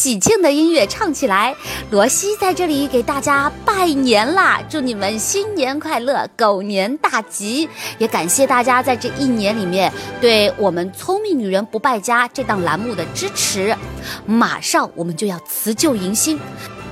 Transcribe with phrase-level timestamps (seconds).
[0.00, 1.54] 喜庆的音乐唱起来。
[1.90, 7.68] 罗西在这里给大家拜年啦，祝你们新年快乐，狗年大吉！
[7.98, 13.76] 也感谢大家在这一年里面对我们《聪明女人不败家》这档栏目的支持。
[14.24, 16.40] 马上我们就要辞旧迎新。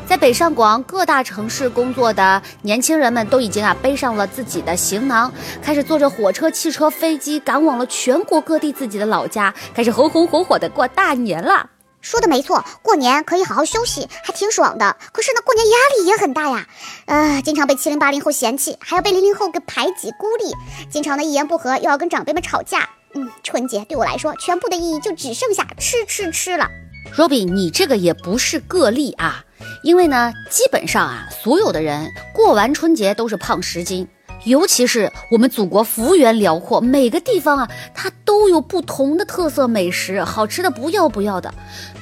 [0.06, 5.32] 在北上广各大城市工作的年轻人们都已经啊背上了自己的行囊，
[5.62, 11.70] 开始坐着火车、汽车、飞机赶往了全国各地自己的老家，开始红红火火的过大年了。
[12.08, 14.96] 说的没错，过年可以好好休息，还挺爽的。
[15.12, 16.66] 可是呢，过年压力也很大呀，
[17.04, 20.54] 呃，经常被七零八零后嫌弃，还要被零零后给排挤孤立，
[20.90, 22.88] 经常呢一言不合又要跟长辈们吵架。
[23.14, 26.66] 嗯，春节对我来说，全部的意义就只剩下吃吃吃了。
[27.14, 29.44] Robby，你这个也不是个例啊。
[29.82, 34.08] 因为呢，基本上啊，所有的人过完春节都是胖十斤，
[34.46, 41.52] 尤其是我们祖国幅员辽阔，每个地方啊，它都有不同的特色美食，好吃的不要不要的。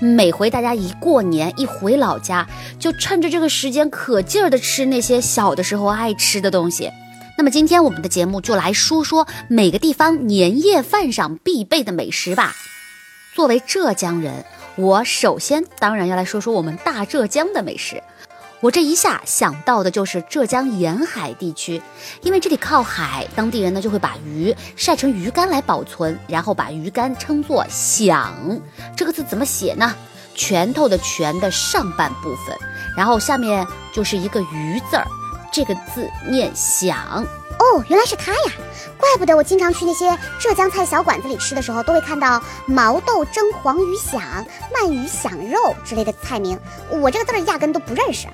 [0.01, 2.47] 每回大家一过年一回老家，
[2.79, 6.93] 就趁着这个时间可劲儿的吃那些小的时候爱吃的东西。
[7.39, 12.55] 那么今天我们的节目就来说说每个地方年夜饭上必备的美食吧。
[13.35, 14.45] 作为浙江人。
[14.79, 18.03] 我首先当然要来说说我们大浙江的美食。
[18.61, 21.81] 我这一下想到的就是浙江沿海地区，
[22.23, 28.35] 因为这里靠海，当地人呢就会把鱼晒成鱼干来保存，然后把鱼干称作“响”。
[28.97, 29.95] 这个字怎么写呢？
[30.35, 32.57] 拳头的“拳”的上半部分，
[32.97, 35.07] 然后下面就是一个“鱼”字儿，
[35.53, 37.27] 这个字念“响”。
[37.59, 38.53] 哦，原来是他呀！
[38.99, 44.21] 怪不得我经常去那些浙江菜小馆子里吃的时候，都会看到毛豆蒸黄鱼响、
[44.75, 46.59] 鳗鱼响肉之类的菜名。
[46.91, 48.27] 我这个字儿压根都不认识。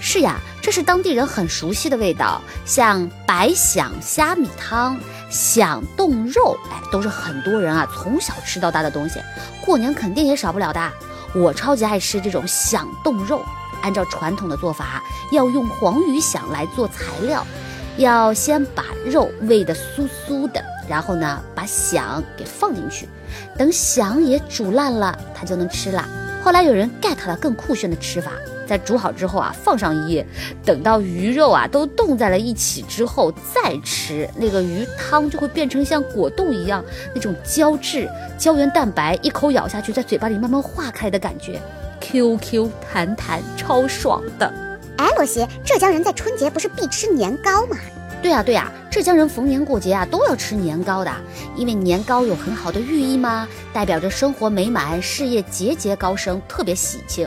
[0.00, 4.98] 是呀，这是当地人很熟悉的味道，像白响虾米汤、
[5.30, 9.20] 响冻肉，哎，都是很多人啊从小吃到大的东西，
[9.64, 10.90] 过年肯定也少不了的。
[11.34, 13.44] 我超级爱吃这种响冻肉，
[13.82, 17.46] 按照传统的做法，要用黄鱼响来做材料。
[18.00, 23.06] 要先把肉煨得酥酥的，然后呢，把响给放进去，
[23.58, 26.02] 等响也煮烂了，它就能吃了。
[26.42, 28.32] 后来有人 get 了更酷炫的吃法，
[28.66, 30.26] 在煮好之后啊，放上一夜，
[30.64, 36.82] 等到鱼肉啊都冻在了一起之后再吃，那个鱼汤就会变成像果冻一样
[37.14, 38.08] 那种胶质
[38.38, 41.60] 胶原蛋白，一口咬下去，在嘴巴里慢慢化开的感觉
[42.00, 44.69] ，Q Q 弹弹，超爽的。
[45.00, 47.78] 哎，罗西，浙江人在春节不是必吃年糕吗？
[48.20, 51.10] 对呀，对呀，浙江人逢年过节啊都要吃年糕的，
[51.56, 57.26] 因为年糕有很好的寓意嘛，代表着生活美满、事业节节高升，特别喜庆。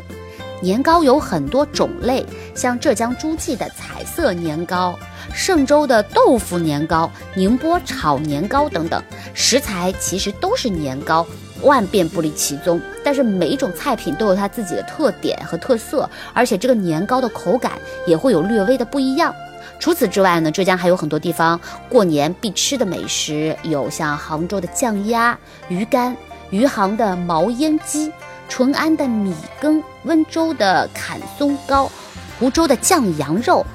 [0.62, 2.24] 年糕有很多种类，
[2.54, 4.96] 像浙江诸暨的彩色年糕、
[5.34, 11.26] 嵊州的豆腐年糕、宁波炒年糕等等，食材其实都是年糕。
[11.64, 17.74] 万变不离其宗，但是每一种菜品都有它自己的特点和特色，而且这个年糕的口感
[18.06, 19.34] 也会有略微的不一样。
[19.80, 21.60] 除此之外呢，浙江还有很多地方
[21.90, 25.38] 过年必吃的美食，有像杭州的酱鸭、
[25.68, 26.16] 鱼干、
[26.52, 28.12] 余杭的毛腌鸡、
[28.48, 31.92] 淳安的米羹、温州的砍松糕、
[32.40, 33.66] 湖州的酱羊肉。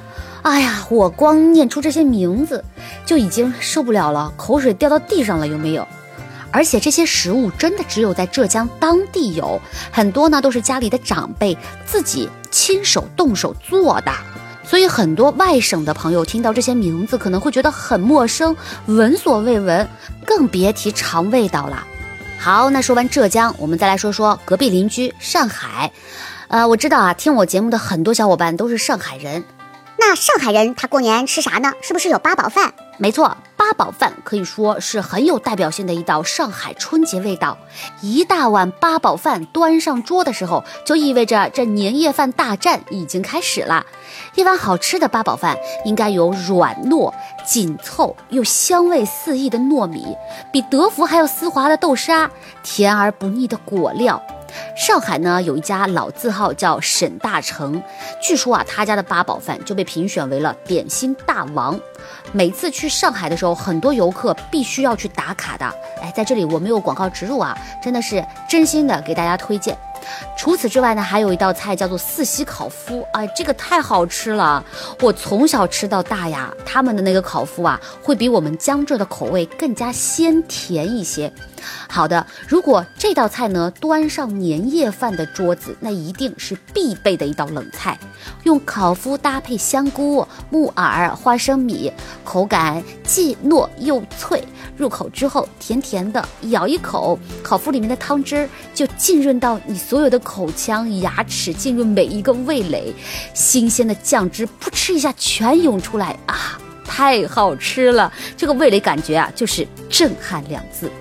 [0.41, 2.63] 哎呀，我光念出这些名字
[3.05, 5.87] 就已经受不了了，口水掉到地上了，有没有？
[6.51, 9.61] 而且这些食物真的只有在浙江当地有，
[9.91, 14.11] 很多呢都是家里的长辈自己亲手动手做的，
[14.63, 18.55] 所以很多外省的朋友听到这些名字可能会觉得很陌生，
[18.87, 19.87] 闻所未闻，
[20.25, 21.83] 更别提尝味道了。
[22.39, 25.91] 好，那说完浙江，我们再来说说隔壁邻居上海。
[26.47, 29.43] 呃，我知道啊，听我节目的很多小伙伴都是上海人。
[29.97, 31.73] 那上海人他过年吃啥呢？
[31.81, 32.73] 是不是有八宝饭？
[32.97, 33.35] 没错，
[33.69, 37.55] 八宝饭可以说是很有代表性的一道上海春节味道。
[38.01, 43.85] 一大碗八宝饭端上桌的时候，就意味着这年夜饭大战已经开始了。
[44.33, 47.13] 一碗好吃的八宝饭应该有软糯、
[47.45, 50.17] 紧凑又香味四溢的糯米，
[50.51, 52.27] 比德芙还要丝滑的豆沙，
[52.63, 54.19] 甜而不腻的果料。
[54.75, 57.81] 上海呢有一家老字号叫沈大成，
[58.21, 61.79] 据说啊他家的八宝饭就被评选为了点心大王。
[62.31, 65.65] 每次去上海的时候，很多游客必须要去打卡的。
[66.01, 69.77] 哎，在这里我没有广告植入啊，真的是真心的给大家推荐。
[70.39, 74.63] 除此之外呢，还有一道菜叫做四喜烤麸，哎，这个太好吃了，
[75.01, 76.49] 我从小吃到大呀。
[76.65, 81.29] 他们的那个烤麸啊，会比我们江浙的口味更加鲜甜一些。
[81.89, 87.99] 好的，如果这道菜呢端上年夜饭的桌子，那一定是必备的一道冷菜。
[88.43, 91.91] 用烤麸搭配香菇、木耳、花生米，
[92.23, 94.41] 口感既糯又脆，
[94.77, 102.93] 入口之后甜甜的，咬一口，烤麸里面的汤汁就浸润到你所有的口腔、牙齿，进入每一个味蕾，
[103.33, 106.55] 新鲜的酱汁扑哧一下全涌出来啊，
[106.85, 108.13] 太好吃了！
[108.37, 110.91] 这个味蕾感觉啊，就是震撼两字。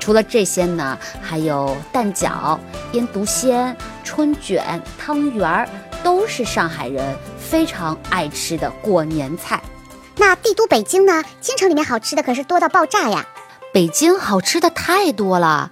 [0.00, 2.58] 除了这些呢，还有蛋饺、
[2.94, 5.68] 腌笃鲜、春卷、汤圆儿，
[6.02, 9.62] 都是上海人非常爱吃的过年菜。
[10.16, 11.22] 那帝都北京呢？
[11.40, 13.24] 京城里面好吃的可是多到爆炸呀！
[13.72, 15.70] 北京好吃的太多了，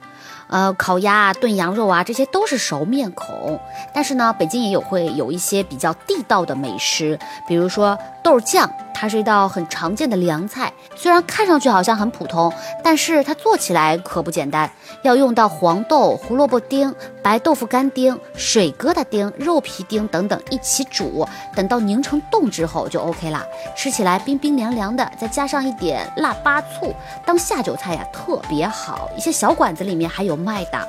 [0.52, 3.58] 呃，烤鸭啊、炖羊肉啊，这些都是熟面孔。
[3.92, 7.18] 但是呢，北京也有会有一些比较地道的美食，
[7.48, 8.70] 比如说豆酱。
[8.94, 12.52] 它是一道很常见的凉菜，虽然看上去好像很普通，
[12.84, 14.70] 但是它做起来可不简单。
[15.02, 23.44] 要用到黄豆、胡萝卜丁、白豆腐干丁、水疙瘩丁、肉皮丁等等一起煮，等到凝成冻之后就 OK 了。
[23.76, 26.94] 吃起来冰冰凉凉的，再加上一点腊八醋，
[27.26, 29.10] 当下酒菜呀特别好。
[29.16, 30.88] 一些小馆子里面还有卖的。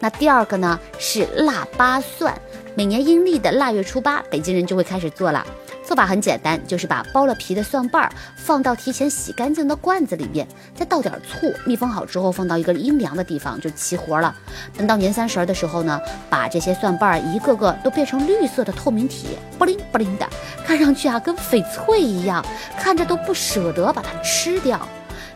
[0.00, 2.36] 那第二个呢是腊八蒜，
[2.74, 5.46] 每年阴历的腊月初八，北京人就会开始做了。
[5.86, 14.34] 做法很简单，就是把剥了皮的蒜瓣儿放到提前洗干净的罐子里面，再倒点醋，密封好之后放到一个阴凉的地方就齐活了。
[14.78, 16.00] 等到年三十的时候呢，
[16.30, 20.26] 把这些蒜瓣儿一个个都变成绿色的透明体，不灵不灵的，
[20.66, 22.42] 看上去啊跟翡翠一样，
[22.78, 24.80] 看着都不舍得把它吃掉，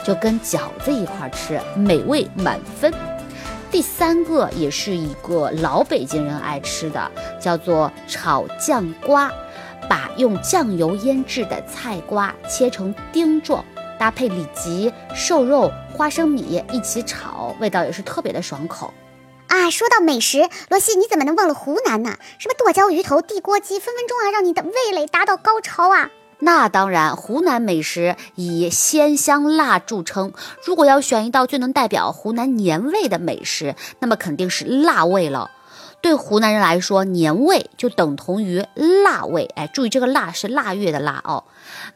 [0.02, 2.90] 就跟饺子一块吃，美味满分。
[3.70, 9.30] 第三个也是一个老北京人爱吃的，叫做炒酱瓜。
[9.88, 13.64] 把用酱油腌制的菜瓜切成丁状，
[13.98, 18.92] 搭配里脊、瘦肉、花生米一起炒，味道也是特别的爽口。
[19.48, 22.16] 啊，说到美食，罗西你怎么能忘了湖南呢？
[22.38, 26.10] 什么剁椒鱼头、地锅鸡，分分钟啊让你的味蕾达到高潮啊！
[26.40, 30.32] 那当然，湖南美食以鲜香辣著称。
[30.64, 35.50] 如果要选一道最能代表湖南年味的美食，那么肯定是辣味了。
[36.00, 38.64] 对湖南人来说，年味就等同于
[39.04, 39.44] 腊味。
[39.56, 41.44] 哎，注意这个腊是腊月的腊哦。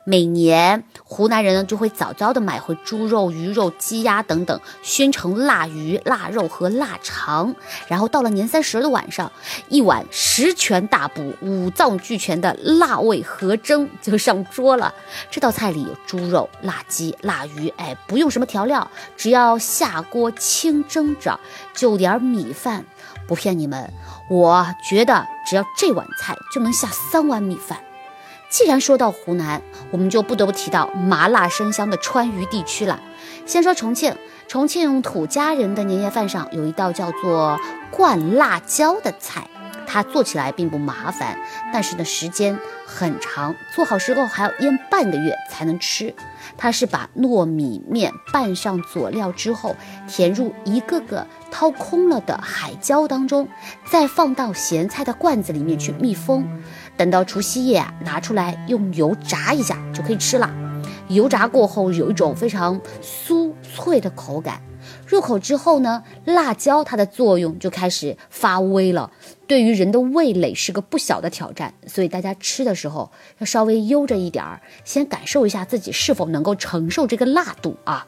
[0.04, 7.54] 每年湖南人呢就会早早的买回猪肉、鱼肉、鸡鸭等等，熏成腊鱼、腊肉和腊肠。
[7.86, 9.30] 然后到了年三十的晚上，
[9.68, 14.92] 一碗十全大补、五脏俱全的腊味合蒸就上桌了。
[15.30, 21.38] 这道菜里有猪肉、腊鸡、腊鱼，哎，不用什么调料，只要下锅清蒸着，
[21.72, 22.84] 就点米饭。
[23.32, 23.90] 不骗你们，
[24.28, 27.78] 我觉得只要这碗菜就能下三碗米饭。
[28.50, 33.00] 既然说到湖南，我们就不得不提到麻辣生香的川渝地区了。
[33.46, 34.14] 先说重庆，
[34.48, 37.58] 重庆土家人的年夜饭上有一道叫做
[37.90, 39.48] 灌辣椒的菜。
[39.92, 41.36] 它做起来并不麻烦，
[41.70, 46.14] 但是呢时间很长，做好时候还要腌半个月才能吃。
[46.56, 49.76] 它是把糯米面拌上佐料之后，
[50.08, 53.46] 填入一个个掏空了的海椒当中，
[53.84, 56.62] 再放到咸菜的罐子里面去密封。
[56.96, 60.50] 等到除夕夜啊，拿出来用油炸一下就可以吃了。
[61.08, 64.62] 油炸过后有一种非常酥脆的口感。
[65.12, 69.10] 入口之后呢，辣椒它的作用就开始发威了，
[69.46, 78.06] 对于人的味蕾是个不小的挑战，所以大家吃的时候要稍微悠着一点儿，先感受一下自己是否能够承受这个辣度啊。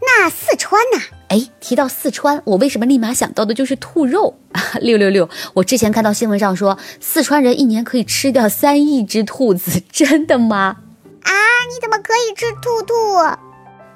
[0.00, 1.02] 那四川呢？
[1.28, 4.32] 哎，提到四川，我为什么立马想到的就是兔肉？
[4.80, 5.28] 六六六！
[5.52, 10.78] 我之前看到新闻上说，四川人一年可以吃掉三亿只兔子，真的吗？
[11.20, 11.32] 啊，
[11.68, 12.94] 你怎么可以吃兔兔？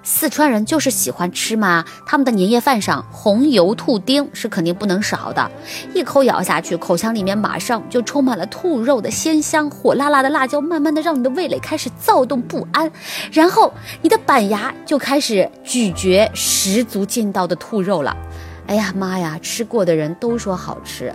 [0.03, 5.51] 四川人就是喜欢吃嘛，他们的年夜饭上红油兔丁是肯定不能少的。
[5.95, 12.91] 一口咬下去，口腔里面马上就充满了兔肉的鲜香，火辣辣的辣椒慢慢的让你的味蕾开始躁动不安，
[13.31, 18.17] 然后你的板牙就开始咀嚼十足劲道的兔肉了。
[18.67, 21.15] 哎呀妈呀，吃过的人都说好吃。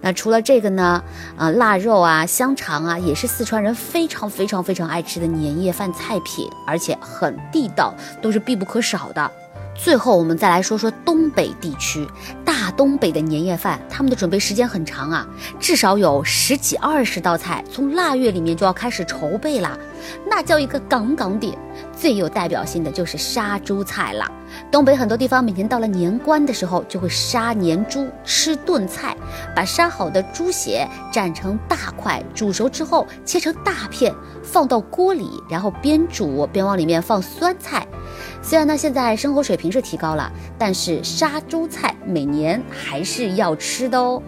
[0.00, 1.02] 那除了这个呢？
[1.36, 9.30] 啊，腊肉啊，香肠啊，也是四川人非常非常非常爱吃的年夜饭菜品，而且很地道，都是必不可少的。
[9.74, 12.08] 最后，我们再来说说东北地区，
[12.46, 15.26] 大东北的年夜饭，他们的准备时间很长啊，
[15.60, 19.76] 至少有十几二十道菜，从腊月里面就要开始筹备啦，
[20.28, 21.56] 那叫一个杠杠的。
[21.94, 24.30] 最有代表性的就是杀猪菜了，
[24.70, 29.16] 东北很多地方每年到了年关的时候，就会杀年猪吃炖菜，
[29.54, 37.86] 把杀好的猪血斩成大块，煮熟之后切成大片，放到锅里，然后边煮边往里面放酸菜。
[38.42, 44.22] 虽然呢现在生活水平是提高了，但是杀猪菜每年还是要吃的哦。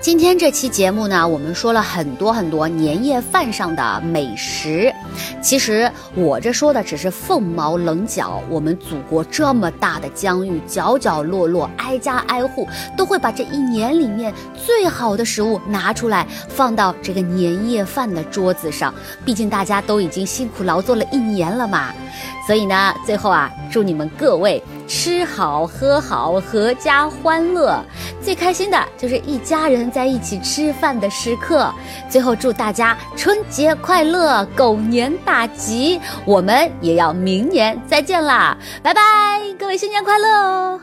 [0.00, 4.92] 今天这期节目呢，我们说了很多很多年夜饭上的美食。
[5.42, 8.40] 其实我这说的只是凤毛麟角。
[8.48, 18.94] 我们祖国这么大的疆域，角角落落、挨家挨户都会把这一年里面最好的食物拿出来，放到这个年夜饭的桌子上。
[19.24, 21.92] 毕竟大家都已经辛苦劳作了一年了嘛。
[22.46, 27.78] 所以呢，最后啊，祝你们各位吃好喝好，阖家欢乐。
[28.20, 31.72] 最开心的就是一家人在一起吃饭的时刻。
[32.08, 36.00] 最后祝大家春节快乐，狗年大吉！
[36.24, 39.00] 我们也要明年再见啦，拜拜，
[39.58, 40.80] 各位新年快乐哦！